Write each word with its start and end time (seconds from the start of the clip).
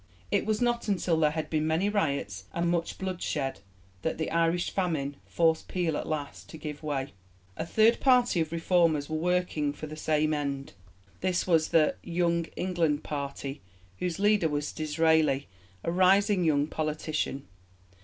It 0.31 0.47
was 0.47 0.61
not 0.61 0.87
until 0.87 1.19
there 1.19 1.29
had 1.29 1.47
been 1.51 1.67
many 1.67 1.87
riots 1.87 2.45
and 2.53 2.71
much 2.71 2.97
bloodshed 2.97 3.59
that 4.01 4.17
the 4.17 4.31
Irish 4.31 4.71
Famine 4.71 5.17
forced 5.27 5.67
Peel 5.67 5.95
at 5.95 6.07
last 6.09 6.49
to 6.49 6.57
give 6.57 6.81
way. 6.81 7.13
A 7.55 7.67
third 7.67 7.99
party 7.99 8.41
of 8.41 8.51
reformers 8.51 9.09
were 9.11 9.17
working 9.17 9.73
for 9.73 9.85
the 9.85 9.95
same 9.95 10.33
end. 10.33 10.73
This 11.19 11.45
was 11.45 11.67
the 11.67 11.97
'Young 12.01 12.45
England' 12.55 13.03
party, 13.03 13.61
whose 13.99 14.17
leader 14.17 14.49
was 14.49 14.71
Disraeli, 14.71 15.45
a 15.83 15.91
rising 15.91 16.43
young 16.45 16.65
politician. 16.65 17.45